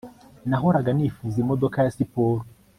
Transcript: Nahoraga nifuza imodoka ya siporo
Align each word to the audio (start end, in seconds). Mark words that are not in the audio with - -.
Nahoraga 0.49 0.89
nifuza 0.97 1.37
imodoka 1.43 1.77
ya 1.85 1.93
siporo 1.97 2.41